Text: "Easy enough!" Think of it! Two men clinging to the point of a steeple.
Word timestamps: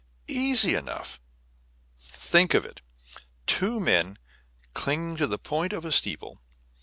"Easy 0.27 0.73
enough!" 0.73 1.19
Think 1.99 2.55
of 2.55 2.65
it! 2.65 2.81
Two 3.45 3.79
men 3.79 4.17
clinging 4.73 5.15
to 5.17 5.27
the 5.27 5.37
point 5.37 5.73
of 5.73 5.85
a 5.85 5.91
steeple. 5.91 6.41